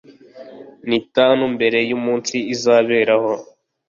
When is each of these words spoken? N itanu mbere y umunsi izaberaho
N 0.87 0.89
itanu 1.01 1.41
mbere 1.55 1.79
y 1.89 1.91
umunsi 1.97 2.35
izaberaho 2.53 3.31